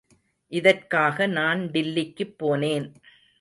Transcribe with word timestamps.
இதற்காக 0.51 1.27
நான் 1.27 1.61
டில்லிக்குப் 1.71 2.35
போனேன். 2.39 2.87